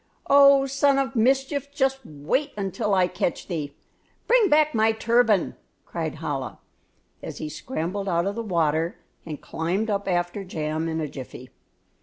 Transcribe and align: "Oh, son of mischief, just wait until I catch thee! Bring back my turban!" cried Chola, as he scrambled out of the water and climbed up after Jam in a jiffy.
"Oh, 0.25 0.65
son 0.65 0.97
of 0.97 1.15
mischief, 1.15 1.71
just 1.71 1.99
wait 2.03 2.53
until 2.57 2.95
I 2.95 3.05
catch 3.07 3.45
thee! 3.45 3.75
Bring 4.25 4.49
back 4.49 4.73
my 4.73 4.93
turban!" 4.93 5.55
cried 5.85 6.17
Chola, 6.19 6.57
as 7.21 7.37
he 7.37 7.49
scrambled 7.49 8.09
out 8.09 8.25
of 8.25 8.33
the 8.33 8.41
water 8.41 8.97
and 9.27 9.39
climbed 9.39 9.91
up 9.91 10.07
after 10.07 10.43
Jam 10.43 10.87
in 10.89 10.99
a 11.01 11.07
jiffy. 11.07 11.51